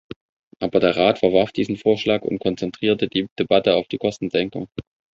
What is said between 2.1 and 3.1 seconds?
und konzentrierte